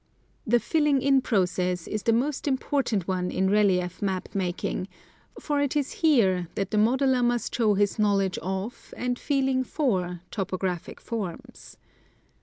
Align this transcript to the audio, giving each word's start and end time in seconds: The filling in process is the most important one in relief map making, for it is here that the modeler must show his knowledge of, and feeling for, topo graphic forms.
The 0.47 0.59
filling 0.59 0.99
in 1.03 1.21
process 1.21 1.87
is 1.87 2.01
the 2.01 2.11
most 2.11 2.47
important 2.47 3.07
one 3.07 3.29
in 3.29 3.51
relief 3.51 4.01
map 4.01 4.33
making, 4.33 4.87
for 5.39 5.61
it 5.61 5.75
is 5.75 5.91
here 6.01 6.47
that 6.55 6.71
the 6.71 6.77
modeler 6.77 7.23
must 7.23 7.53
show 7.53 7.75
his 7.75 7.99
knowledge 7.99 8.39
of, 8.39 8.95
and 8.97 9.19
feeling 9.19 9.63
for, 9.63 10.21
topo 10.31 10.57
graphic 10.57 10.99
forms. 10.99 11.77